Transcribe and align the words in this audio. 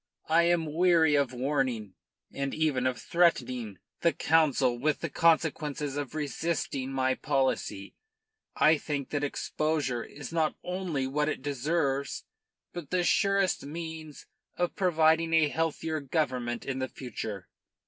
I 0.29 0.45
am 0.45 0.65
weary 0.73 1.13
of 1.13 1.31
warning, 1.31 1.93
and 2.33 2.55
even 2.55 2.87
of 2.87 2.99
threatening, 2.99 3.77
the 3.99 4.11
Council 4.11 4.79
with 4.79 5.01
the 5.01 5.11
consequences 5.11 5.95
of 5.95 6.15
resisting 6.15 6.91
my 6.91 7.13
policy. 7.13 7.93
I 8.55 8.79
think 8.79 9.11
that 9.11 9.23
exposure 9.23 10.03
is 10.03 10.33
not 10.33 10.55
only 10.63 11.05
what 11.05 11.29
it 11.29 11.43
deserves, 11.43 12.25
but 12.73 12.89
the 12.89 13.03
surest 13.03 13.63
means 13.63 14.25
of 14.57 14.75
providing 14.75 15.33
a 15.35 15.49
healthier 15.49 15.99
government 15.99 16.65
in 16.65 16.79
the 16.79 16.89
future. 16.89 17.47